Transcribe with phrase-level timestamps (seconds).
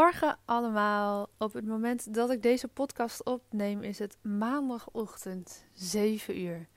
[0.00, 1.28] Goedemorgen allemaal.
[1.38, 6.68] Op het moment dat ik deze podcast opneem is het maandagochtend 7 uur.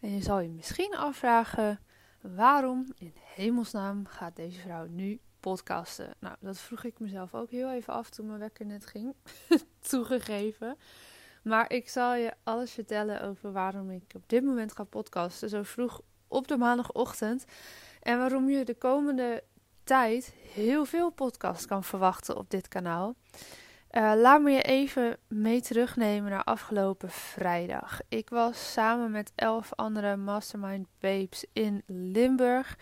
[0.00, 1.80] En je zal je misschien afvragen
[2.20, 6.14] waarom in hemelsnaam gaat deze vrouw nu podcasten?
[6.18, 9.14] Nou, dat vroeg ik mezelf ook heel even af toen mijn wekker net ging.
[9.90, 10.76] Toegegeven.
[11.42, 15.48] Maar ik zal je alles vertellen over waarom ik op dit moment ga podcasten.
[15.48, 17.44] Zo vroeg op de maandagochtend.
[18.00, 19.42] En waarom je de komende
[19.88, 23.14] tijd heel veel podcast kan verwachten op dit kanaal.
[23.90, 28.00] Uh, laat me je even mee terugnemen naar afgelopen vrijdag.
[28.08, 32.78] Ik was samen met elf andere Mastermind Babes in Limburg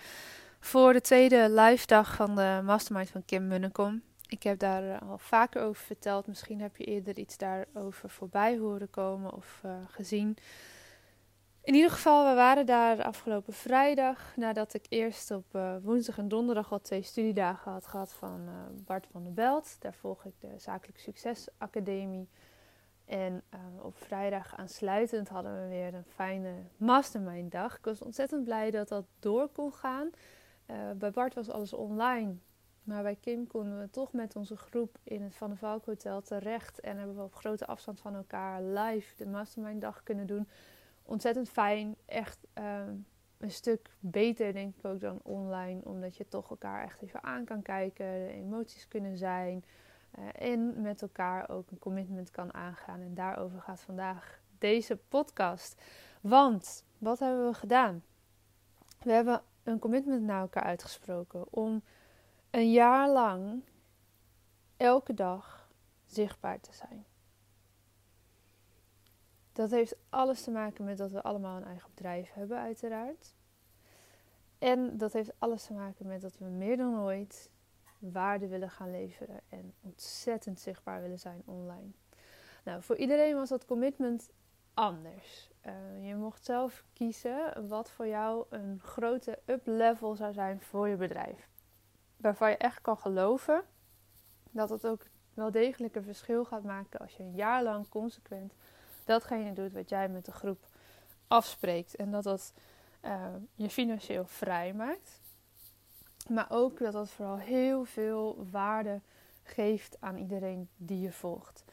[0.61, 4.03] voor de tweede live dag van de Mastermind van Kim Munnekom.
[4.29, 6.27] Ik heb daar eh, al vaker over verteld.
[6.27, 10.37] Misschien heb je eerder iets daarover voorbij horen komen of uh, gezien.
[11.67, 14.37] In ieder geval, we waren daar afgelopen vrijdag.
[14.37, 18.53] Nadat ik eerst op uh, woensdag en donderdag al twee studiedagen had gehad van uh,
[18.85, 19.77] Bart van der Belt.
[19.81, 22.29] Daar volg ik de Zakelijk Succes Academie.
[23.05, 27.77] En uh, op vrijdag aansluitend hadden we weer een fijne mastermind dag.
[27.77, 30.11] Ik was ontzettend blij dat dat door kon gaan.
[30.97, 32.35] bij Bart was alles online.
[32.83, 36.23] Maar bij Kim konden we toch met onze groep in het Van der Valk Hotel
[36.23, 36.81] terecht.
[36.81, 40.49] En hebben we op grote afstand van elkaar live de mastermind dag kunnen doen
[41.07, 41.97] ontzettend fijn.
[42.07, 42.95] Echt ehm,
[43.39, 45.81] een stuk beter, denk ik ook, dan online.
[45.85, 48.07] Omdat je toch elkaar echt even aan kan kijken.
[48.07, 49.65] De emoties kunnen zijn.
[50.19, 53.01] Uh, en met elkaar ook een commitment kan aangaan.
[53.01, 55.83] En daarover gaat vandaag deze podcast.
[56.21, 58.03] Want wat hebben we gedaan?
[59.03, 61.83] We hebben een commitment naar elkaar uitgesproken om
[62.51, 63.63] een jaar lang
[64.77, 65.69] elke dag
[66.07, 67.05] zichtbaar te zijn.
[69.57, 73.35] Dat heeft alles te maken met dat we allemaal een eigen bedrijf hebben, uiteraard.
[74.59, 77.51] En dat heeft alles te maken met dat we meer dan ooit
[77.99, 81.91] waarde willen gaan leveren en ontzettend zichtbaar willen zijn online.
[82.65, 84.31] Nou, voor iedereen was dat commitment
[84.75, 85.51] anders.
[85.67, 90.97] Uh, je mocht zelf kiezen wat voor jou een grote up-level zou zijn voor je
[90.97, 91.49] bedrijf.
[92.17, 93.65] Waarvan je echt kan geloven
[94.51, 98.55] dat het ook wel degelijk een verschil gaat maken als je een jaar lang consequent
[99.07, 100.67] datgene doet wat jij met de groep
[101.29, 101.97] afspreekt.
[101.97, 102.53] En dat dat
[103.05, 105.21] uh, je financieel vrij maakt.
[106.29, 109.01] Maar ook dat dat vooral heel veel waarde
[109.43, 111.65] geeft aan iedereen die je volgt.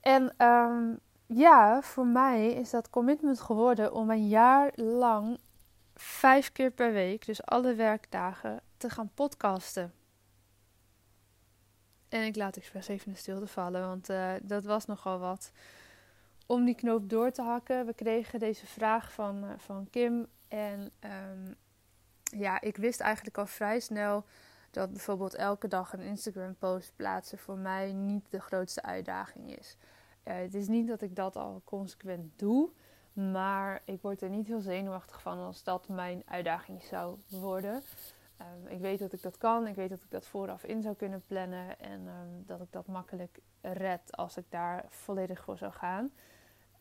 [0.00, 5.38] En um, ja, voor mij is dat commitment geworden om een jaar lang
[5.94, 9.92] vijf keer per week, dus alle werkdagen, te gaan podcasten.
[12.08, 15.50] En ik laat expres even de stilte vallen, want uh, dat was nogal wat
[16.46, 17.86] om die knoop door te hakken.
[17.86, 20.26] We kregen deze vraag van, uh, van Kim.
[20.48, 21.54] En um,
[22.22, 24.24] ja, ik wist eigenlijk al vrij snel
[24.70, 29.76] dat bijvoorbeeld elke dag een Instagram post plaatsen voor mij niet de grootste uitdaging is.
[30.24, 32.70] Uh, het is niet dat ik dat al consequent doe.
[33.12, 37.82] Maar ik word er niet heel zenuwachtig van als dat mijn uitdaging zou worden.
[38.42, 39.66] Um, ik weet dat ik dat kan.
[39.66, 41.78] Ik weet dat ik dat vooraf in zou kunnen plannen.
[41.78, 46.12] En um, dat ik dat makkelijk red als ik daar volledig voor zou gaan.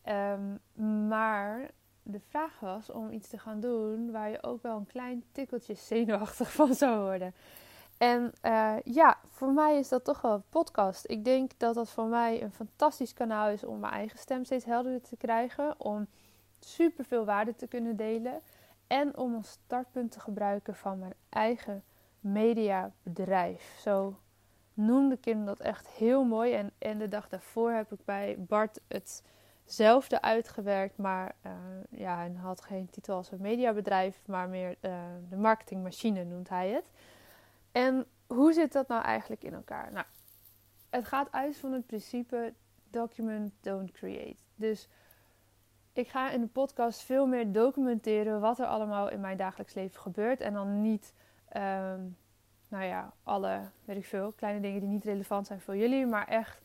[0.05, 0.59] Um,
[1.07, 1.71] maar
[2.03, 5.73] de vraag was om iets te gaan doen waar je ook wel een klein tikkeltje
[5.73, 7.33] zenuwachtig van zou worden.
[7.97, 11.03] En uh, ja, voor mij is dat toch wel een podcast.
[11.07, 14.65] Ik denk dat dat voor mij een fantastisch kanaal is om mijn eigen stem steeds
[14.65, 15.79] helderder te krijgen.
[15.79, 16.07] Om
[16.59, 18.41] super veel waarde te kunnen delen.
[18.91, 21.83] En om als startpunt te gebruiken van mijn eigen
[22.19, 23.77] mediabedrijf.
[23.79, 24.19] Zo
[24.73, 26.53] noemde Kim dat echt heel mooi.
[26.53, 29.23] En, en de dag daarvoor heb ik bij Bart het
[29.65, 31.51] zelfde uitgewerkt, maar uh,
[31.89, 34.99] ja, hij had geen titel als een mediabedrijf, maar meer uh,
[35.29, 36.89] de marketingmachine noemt hij het.
[37.71, 39.91] En hoe zit dat nou eigenlijk in elkaar?
[39.91, 40.05] Nou,
[40.89, 42.53] het gaat uit van het principe
[42.89, 44.41] document, don't create.
[44.55, 44.87] Dus
[45.93, 50.01] ik ga in de podcast veel meer documenteren wat er allemaal in mijn dagelijks leven
[50.01, 50.41] gebeurt.
[50.41, 51.13] En dan niet,
[51.49, 52.01] ehm,
[52.67, 56.05] nou ja, alle, weet ik veel, kleine dingen die niet relevant zijn voor jullie.
[56.05, 56.61] Maar echt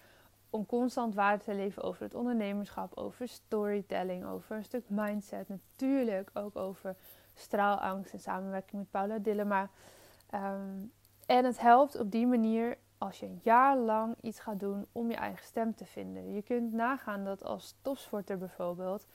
[0.50, 5.48] om constant waarde te leven over het ondernemerschap, over storytelling, over een stuk mindset.
[5.48, 6.96] Natuurlijk ook over
[7.34, 9.70] straalangst en samenwerking met Paula Dillema.
[10.34, 10.92] Um,
[11.26, 15.10] en het helpt op die manier als je een jaar lang iets gaat doen om
[15.10, 16.34] je eigen stem te vinden.
[16.34, 19.06] Je kunt nagaan dat als topsporter bijvoorbeeld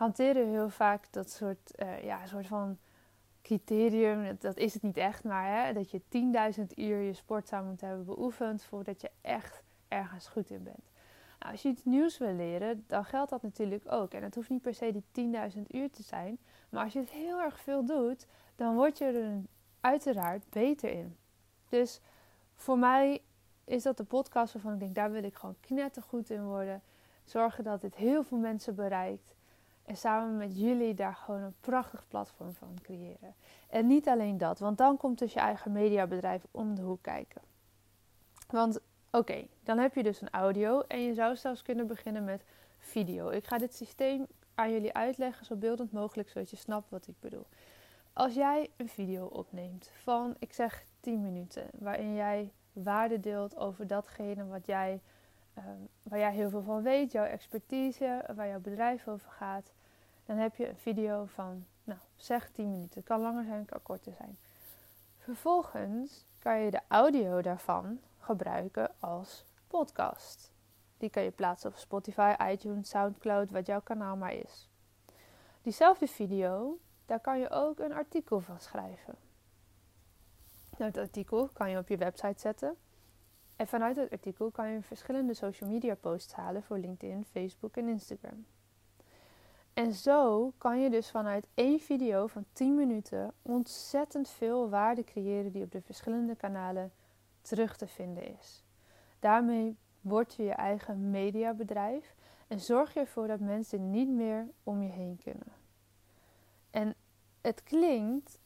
[0.00, 2.78] hanteren we heel vaak dat soort, uh, ja, soort van
[3.42, 4.36] criterium.
[4.38, 6.00] Dat is het niet echt, maar hè, dat je
[6.58, 10.90] 10.000 uur je sport zou moeten hebben beoefend voordat je echt ergens goed in bent.
[11.38, 14.12] Nou, als je iets nieuws wil leren, dan geldt dat natuurlijk ook.
[14.12, 16.38] En het hoeft niet per se die 10.000 uur te zijn.
[16.68, 19.42] Maar als je het heel erg veel doet, dan word je er
[19.80, 21.16] uiteraard beter in.
[21.68, 22.00] Dus
[22.60, 23.22] voor mij
[23.64, 26.82] is dat de podcast waarvan ik denk, daar wil ik gewoon knettergoed in worden.
[27.24, 29.34] Zorgen dat dit heel veel mensen bereikt.
[29.84, 33.34] En samen met jullie daar gewoon een prachtig platform van creëren.
[33.68, 37.42] En niet alleen dat, want dan komt dus je eigen mediabedrijf om de hoek kijken.
[38.48, 38.80] Want
[39.10, 42.44] oké, dan heb je dus een audio en je zou zelfs kunnen beginnen met
[42.78, 43.28] video.
[43.28, 47.20] Ik ga dit systeem aan jullie uitleggen zo beeldend mogelijk, zodat je snapt wat ik
[47.20, 47.46] bedoel.
[48.12, 53.86] Als jij een video opneemt van, ik zeg 10 minuten, waarin jij waarde deelt over
[53.86, 55.00] datgene wat jij,
[55.54, 59.72] ehm, waar jij heel veel van weet, jouw expertise, waar jouw bedrijf over gaat,
[60.26, 62.98] dan heb je een video van, nou, zeg 10 minuten.
[62.98, 64.38] Het kan langer zijn, het kan korter zijn.
[65.18, 70.52] Vervolgens kan je de audio daarvan gebruiken als podcast.
[70.98, 74.68] Die kan je plaatsen op Spotify, iTunes, SoundCloud, wat jouw kanaal maar is.
[75.62, 79.29] Diezelfde video, daar kan je ook een artikel van schrijven.
[80.80, 82.76] Nou, het artikel kan je op je website zetten.
[83.56, 87.88] En vanuit het artikel kan je verschillende social media posts halen voor LinkedIn, Facebook en
[87.88, 88.46] Instagram.
[89.74, 95.52] En zo kan je dus vanuit één video van 10 minuten ontzettend veel waarde creëren
[95.52, 96.92] die op de verschillende kanalen
[97.42, 98.64] terug te vinden is.
[99.18, 102.14] Daarmee word je je eigen mediabedrijf
[102.48, 105.52] en zorg je ervoor dat mensen niet meer om je heen kunnen.
[106.70, 106.94] En
[107.40, 108.38] het klinkt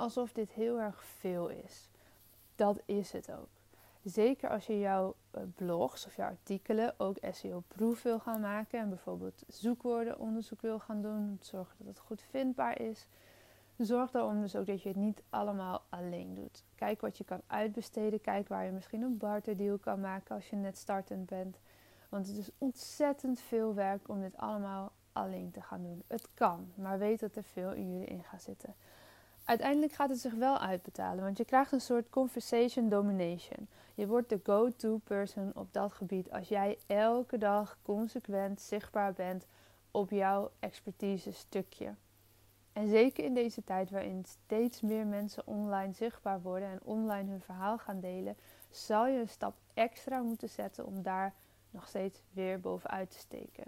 [0.00, 1.88] alsof dit heel erg veel is.
[2.54, 3.48] Dat is het ook.
[4.02, 8.88] Zeker als je jouw eh, blogs of jouw artikelen ook SEO-proof wil gaan maken en
[8.88, 13.06] bijvoorbeeld zoekwoordenonderzoek wil gaan doen, zorgen dat het goed vindbaar is.
[13.76, 16.64] Zorg daarom dus ook dat je het niet allemaal alleen doet.
[16.74, 18.20] Kijk wat je kan uitbesteden.
[18.20, 21.58] Kijk waar je misschien een barterdeal kan maken als je net startend bent.
[22.08, 26.02] Want het is ontzettend veel werk om dit allemaal alleen te gaan doen.
[26.06, 28.74] Het kan, maar weet dat er veel uren in gaan zitten.
[29.50, 33.68] Uiteindelijk gaat het zich wel uitbetalen, want je krijgt een soort conversation domination.
[33.94, 39.46] Je wordt de go-to person op dat gebied als jij elke dag consequent zichtbaar bent
[39.90, 41.94] op jouw expertise stukje.
[42.72, 47.40] En zeker in deze tijd waarin steeds meer mensen online zichtbaar worden en online hun
[47.40, 48.36] verhaal gaan delen,
[48.68, 51.34] zal je een stap extra moeten zetten om daar
[51.70, 53.64] nog steeds weer bovenuit te steken.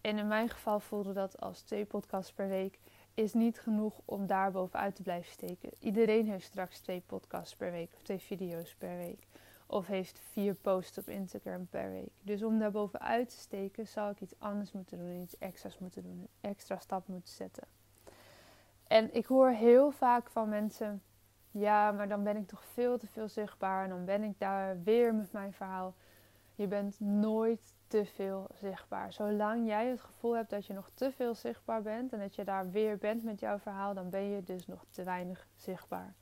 [0.00, 2.78] En in mijn geval voelde dat als twee podcasts per week
[3.14, 5.70] is niet genoeg om daar bovenuit te blijven steken.
[5.78, 9.26] Iedereen heeft straks twee podcasts per week of twee video's per week.
[9.66, 12.10] Of heeft vier posts op Instagram per week.
[12.22, 16.02] Dus om daar bovenuit te steken, zal ik iets anders moeten doen, iets extra's moeten
[16.02, 17.66] doen, een extra stap moeten zetten.
[18.86, 21.02] En ik hoor heel vaak van mensen:
[21.50, 24.82] ja, maar dan ben ik toch veel te veel zichtbaar en dan ben ik daar
[24.82, 25.94] weer met mijn verhaal.
[26.54, 29.12] Je bent nooit te veel zichtbaar.
[29.12, 32.44] Zolang jij het gevoel hebt dat je nog te veel zichtbaar bent en dat je
[32.44, 36.14] daar weer bent met jouw verhaal, dan ben je dus nog te weinig zichtbaar.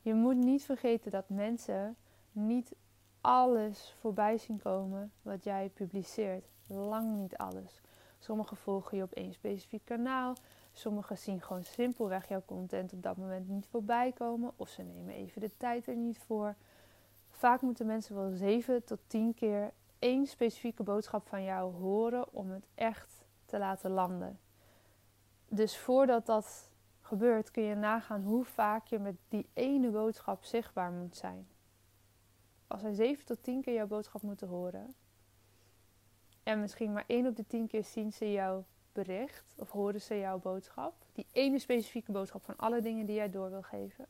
[0.00, 1.96] Je moet niet vergeten dat mensen
[2.32, 2.74] niet
[3.20, 6.48] alles voorbij zien komen wat jij publiceert.
[6.66, 7.80] Lang niet alles.
[8.18, 10.34] Sommigen volgen je op één specifiek kanaal.
[10.72, 14.52] Sommigen zien gewoon simpelweg jouw content op dat moment niet voorbij komen.
[14.56, 16.54] Of ze nemen even de tijd er niet voor.
[17.38, 22.50] Vaak moeten mensen wel 7 tot 10 keer één specifieke boodschap van jou horen om
[22.50, 24.38] het echt te laten landen.
[25.48, 30.90] Dus voordat dat gebeurt, kun je nagaan hoe vaak je met die ene boodschap zichtbaar
[30.90, 31.48] moet zijn.
[32.66, 34.94] Als zij 7 tot 10 keer jouw boodschap moeten horen,
[36.42, 40.18] en misschien maar één op de 10 keer zien ze jouw bericht of horen ze
[40.18, 44.06] jouw boodschap, die ene specifieke boodschap van alle dingen die jij door wil geven,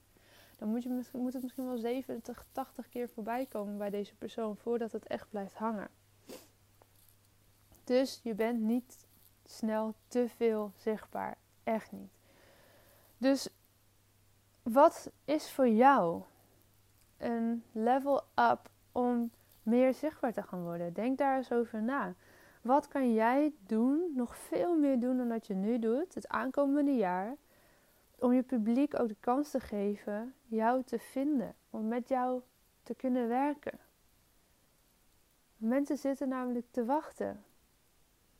[0.58, 4.56] dan moet, je, moet het misschien wel 70, 80 keer voorbij komen bij deze persoon
[4.56, 5.88] voordat het echt blijft hangen.
[7.84, 9.06] Dus je bent niet
[9.44, 11.38] snel te veel zichtbaar.
[11.64, 12.10] Echt niet.
[13.18, 13.48] Dus
[14.62, 16.22] wat is voor jou
[17.16, 19.30] een level up om
[19.62, 20.92] meer zichtbaar te gaan worden?
[20.92, 22.14] Denk daar eens over na.
[22.62, 26.94] Wat kan jij doen, nog veel meer doen dan dat je nu doet, het aankomende
[26.96, 27.36] jaar,
[28.18, 32.42] om je publiek ook de kans te geven jou te vinden, om met jou
[32.82, 33.78] te kunnen werken?
[35.56, 37.44] Mensen zitten namelijk te wachten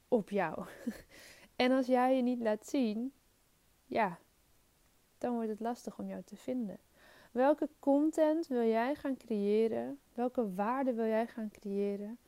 [0.08, 0.66] op jou.
[1.56, 3.12] en als jij je niet laat zien,
[3.86, 4.18] ja,
[5.18, 6.78] dan wordt het lastig om jou te vinden.
[7.30, 9.98] Welke content wil jij gaan creëren?
[10.14, 12.18] Welke waarde wil jij gaan creëren?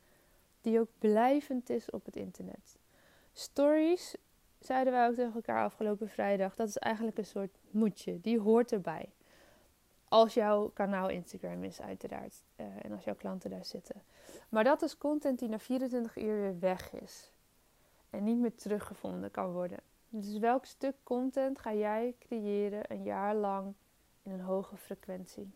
[0.61, 2.79] Die ook blijvend is op het internet.
[3.33, 4.17] Stories,
[4.61, 8.21] zeiden wij ook tegen elkaar afgelopen vrijdag, dat is eigenlijk een soort moedje.
[8.21, 9.13] Die hoort erbij.
[10.09, 12.43] Als jouw kanaal Instagram is, uiteraard.
[12.57, 14.03] Uh, en als jouw klanten daar zitten.
[14.49, 17.33] Maar dat is content die na 24 uur weer weg is.
[18.11, 19.79] En niet meer teruggevonden kan worden.
[20.09, 23.75] Dus welk stuk content ga jij creëren een jaar lang
[24.23, 25.51] in een hoge frequentie?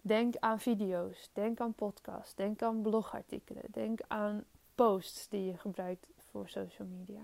[0.00, 6.06] Denk aan video's, denk aan podcasts, denk aan blogartikelen, denk aan posts die je gebruikt
[6.16, 7.22] voor social media.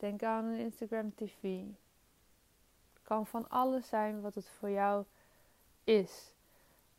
[0.00, 1.60] Denk aan een Instagram TV.
[3.02, 5.04] Kan van alles zijn wat het voor jou
[5.84, 6.32] is.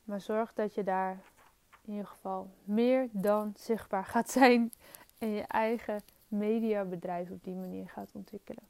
[0.04, 1.20] Maar zorg dat je daar
[1.86, 4.72] in ieder geval meer dan zichtbaar gaat zijn
[5.18, 8.64] en je eigen mediabedrijf op die manier gaat ontwikkelen.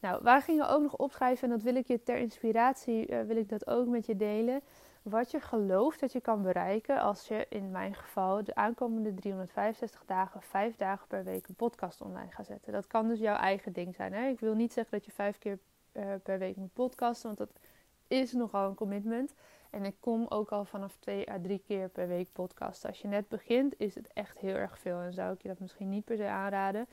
[0.00, 3.22] Nou, waar ging je ook nog opschrijven en dat wil ik je ter inspiratie, uh,
[3.22, 4.60] wil ik dat ook met je delen.
[5.10, 10.02] Wat je gelooft dat je kan bereiken als je in mijn geval de aankomende 365
[10.06, 12.72] dagen, 5 dagen per week een podcast online gaat zetten.
[12.72, 14.12] Dat kan dus jouw eigen ding zijn.
[14.12, 14.28] Hè?
[14.28, 15.58] Ik wil niet zeggen dat je vijf keer
[15.92, 17.60] uh, per week moet podcasten, want dat
[18.06, 19.34] is nogal een commitment.
[19.70, 22.88] En ik kom ook al vanaf twee à drie keer per week podcasten.
[22.88, 24.98] Als je net begint, is het echt heel erg veel.
[24.98, 26.86] En zou ik je dat misschien niet per se aanraden.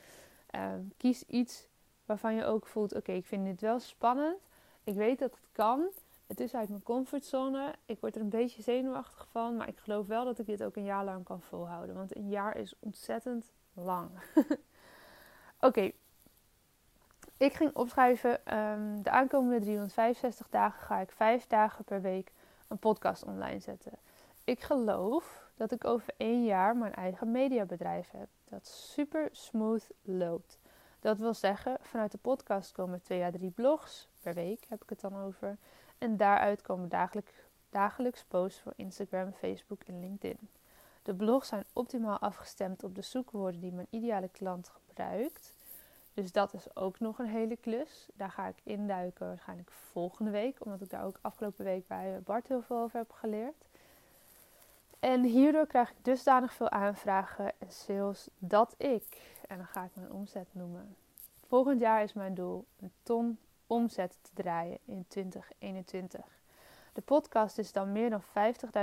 [0.46, 1.68] Ehm, kies iets
[2.04, 4.36] waarvan je ook voelt: oké, ik vind dit wel spannend.
[4.84, 5.88] Ik weet dat het kan.
[6.34, 7.74] Het is uit mijn comfortzone.
[7.86, 9.56] Ik word er een beetje zenuwachtig van.
[9.56, 11.94] Maar ik geloof wel dat ik dit ook een jaar lang kan volhouden.
[11.94, 14.10] Want een jaar is ontzettend lang.
[15.68, 15.90] oké,
[17.36, 22.32] ik ging opschrijven, ehm, de aankomende 365 dagen ga ik 5 dagen per week
[22.68, 23.92] een podcast online zetten.
[24.44, 28.28] Ik geloof dat ik over één jaar mijn eigen mediabedrijf heb.
[28.44, 30.58] Dat super smooth loopt.
[31.00, 34.88] Dat wil zeggen, vanuit de podcast komen twee à drie blogs per week, heb ik
[34.88, 35.58] het dan over.
[36.04, 36.88] En daaruit komen
[37.70, 40.38] dagelijks, posts voor Instagram, Facebook en LinkedIn.
[41.02, 45.54] De blogs zijn optimaal afgestemd op de zoekwoorden die mijn ideale klant gebruikt.
[46.14, 48.08] Dus dat is ook nog een hele klus.
[48.14, 50.64] Daar ga ik induiken waarschijnlijk volgende week.
[50.64, 53.64] Omdat ik daar ook afgelopen week bij Bart heel veel over heb geleerd.
[55.00, 59.94] En hierdoor krijg ik dusdanig veel aanvragen en sales dat ik, en dan ga ik
[59.94, 60.96] mijn omzet noemen.
[61.46, 66.38] Volgend jaar is mijn doel een ton omzet te draaien in 2021.
[66.92, 68.22] De podcast is dan meer dan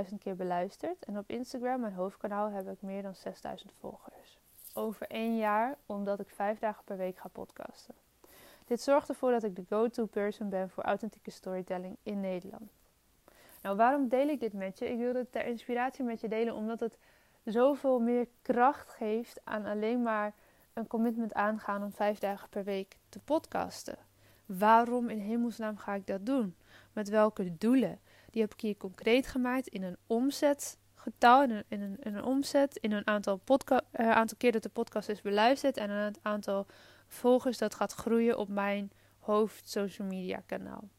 [0.10, 4.40] 50.000 keer beluisterd en op Instagram, mijn hoofdkanaal, heb ik meer dan 6.000 volgers
[4.74, 7.96] over één jaar, omdat ik vijf dagen per week ga podcasten.
[8.66, 12.72] Dit zorgt ervoor dat ik de go-to person ben voor authentieke storytelling in Nederland.
[13.62, 14.90] Nou, waarom deel ik dit met je?
[14.90, 16.98] Ik wil het ter inspiratie met je delen, omdat het
[17.44, 20.34] zoveel meer kracht geeft aan alleen maar
[20.74, 23.98] een commitment aangaan om vijf dagen per week te podcasten.
[24.58, 26.56] Waarom in hemelsnaam ga ik dat doen?
[26.94, 28.00] Met welke doelen?
[28.30, 32.24] Die heb ik hier concreet gemaakt in een omzet getal, in een, in een, een
[32.24, 36.66] omzet, in een aantal, uh, aantal keer dat de podcast is beluisterd en een aantal
[37.08, 40.90] volgers dat gaat groeien op mijn hoofd social media kanaal.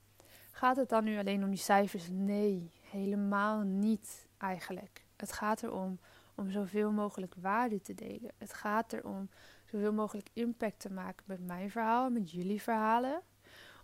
[0.50, 2.08] Gaat het dan nu alleen om die cijfers?
[2.10, 5.04] Nee, helemaal niet eigenlijk.
[5.16, 5.98] Het gaat erom
[6.34, 8.30] om zoveel mogelijk waarde te delen.
[8.38, 9.28] Het gaat erom
[9.64, 13.22] zoveel mogelijk impact te maken met mijn verhaal, met jullie verhalen.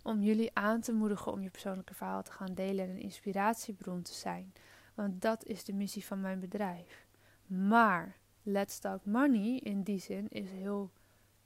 [0.03, 4.01] Om jullie aan te moedigen om je persoonlijke verhaal te gaan delen en een inspiratiebron
[4.01, 4.53] te zijn.
[4.93, 7.05] Want dat is de missie van mijn bedrijf.
[7.45, 10.91] Maar Let's Talk Money in die zin is heel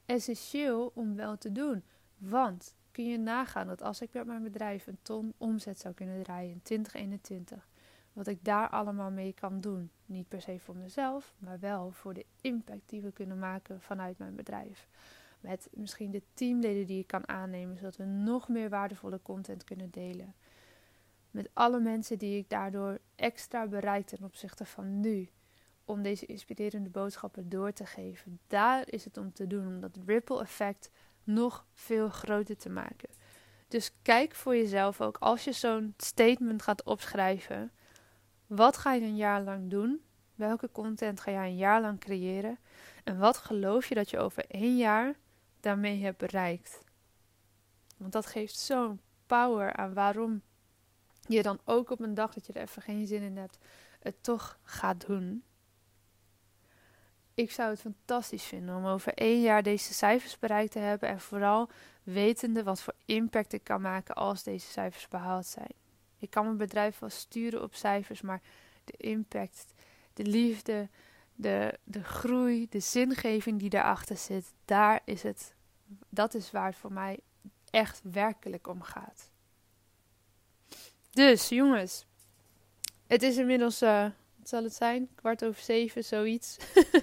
[0.05, 1.83] essentieel om wel te doen.
[2.17, 6.23] Want kun je nagaan dat als ik met mijn bedrijf een ton omzet zou kunnen
[6.23, 7.67] draaien in 2021,
[8.13, 9.91] wat ik daar allemaal mee kan doen.
[10.05, 14.17] Niet per se voor mezelf, maar wel voor de impact die we kunnen maken vanuit
[14.17, 14.87] mijn bedrijf.
[15.43, 19.91] Met misschien de teamleden die ik kan aannemen, zodat we nog meer waardevolle content kunnen
[19.91, 20.33] delen.
[21.31, 25.29] Met alle mensen die ik daardoor extra bereik ten opzichte van nu.
[25.85, 28.39] Om deze inspirerende boodschappen door te geven.
[28.47, 29.67] Daar is het om te doen.
[29.67, 30.89] Om dat ripple effect
[31.23, 33.09] nog veel groter te maken.
[33.67, 37.71] Dus kijk voor jezelf ook als je zo'n statement gaat opschrijven.
[38.47, 40.01] Wat ga je een jaar lang doen?
[40.35, 42.57] Welke content ga jij een jaar lang creëren?
[43.03, 45.15] En wat geloof je dat je over één jaar
[45.63, 46.79] daarmee hebt bereikt?
[47.97, 50.41] Want dat geeft zo'n power aan waarom
[51.27, 53.57] je dan ook op een dag dat je er even geen zin in hebt,
[53.99, 55.43] het toch gaat doen.
[57.33, 61.09] ik zou het fantastisch vinden om over één jaar deze cijfers bereikt te hebben.
[61.09, 61.69] En vooral
[62.03, 65.73] wetende wat voor impact ik kan maken als deze cijfers behaald zijn.
[66.19, 68.41] Ik kan mijn bedrijf wel sturen op cijfers, maar
[68.83, 69.73] de impact,
[70.13, 70.89] de liefde,
[71.35, 75.53] de, de groei, de zingeving die daarachter zit, daar is het,
[76.09, 77.19] dat is waar het voor mij
[77.69, 79.31] echt werkelijk om gaat.
[81.11, 82.05] Dus jongens,
[83.07, 84.03] het is inmiddels, uh,
[84.35, 85.09] wat zal het zijn?
[85.15, 86.57] Kwart over zeven, zoiets.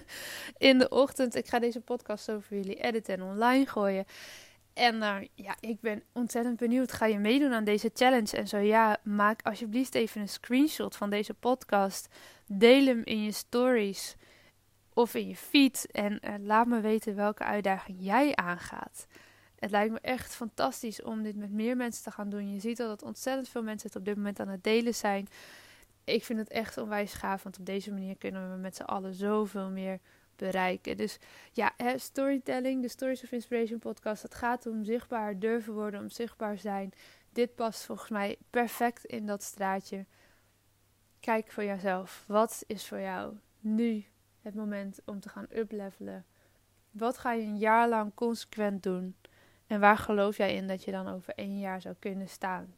[0.59, 1.35] In de ochtend.
[1.35, 4.05] Ik ga deze podcast zo voor jullie editen en online gooien.
[4.81, 6.93] En uh, ja, ik ben ontzettend benieuwd.
[6.93, 8.37] Ga je meedoen aan deze challenge?
[8.37, 12.09] En zo ja, maak alsjeblieft even een screenshot van deze podcast.
[12.47, 14.17] Deel hem in je stories
[14.95, 15.87] of in je feed.
[15.91, 19.07] En uh, laat me weten welke uitdaging jij aangaat.
[19.59, 22.53] Het lijkt me echt fantastisch om dit met meer mensen te gaan doen.
[22.53, 25.29] Je ziet al dat ontzettend veel mensen het op dit moment aan het delen zijn.
[26.05, 29.15] Ik vind het echt onwijs gaaf, want op deze manier kunnen we met z'n allen
[29.15, 30.01] zoveel meer
[30.41, 30.97] bereiken.
[30.97, 31.19] Dus
[31.53, 36.59] ja, storytelling, de Stories of Inspiration podcast, het gaat om zichtbaar durven worden, om zichtbaar
[36.59, 36.93] zijn.
[37.33, 40.05] Dit past volgens mij perfect in dat straatje.
[41.21, 42.25] Kijk voor jezelf.
[42.27, 44.05] Wat is voor jou nu
[44.43, 46.25] het moment om te gaan uplevelen?
[46.91, 49.17] Wat ga je een jaar lang consequent doen?
[49.67, 52.75] En waar geloof jij in dat je dan over één jaar zou kunnen staan?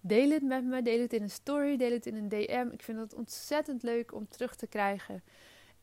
[0.00, 2.68] Deel het met me, deel het in een story, deel het in een DM.
[2.72, 5.22] Ik vind het ontzettend leuk om terug te krijgen.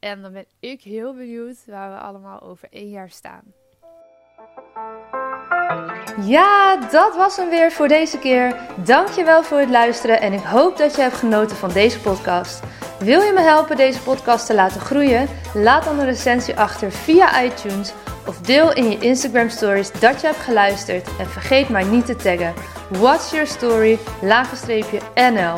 [0.04, 3.44] En dan ben ik heel benieuwd waar we allemaal over één jaar staan.
[6.22, 8.56] Ja, dat was hem weer voor deze keer.
[8.86, 12.64] Dankjewel voor het luisteren en ik hoop dat je hebt genoten van deze podcast.
[13.00, 15.28] Wil je me helpen deze podcast te laten groeien?
[15.54, 17.94] Laat dan een recensie achter via iTunes
[18.28, 22.16] of deel in je Instagram stories dat je hebt geluisterd en vergeet maar niet te
[22.16, 22.54] taggen.
[22.90, 24.00] What's your story?
[25.16, 25.58] NL.